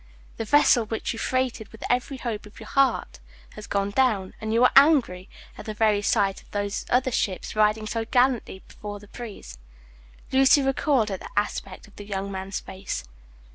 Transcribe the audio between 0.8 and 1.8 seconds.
which you freighted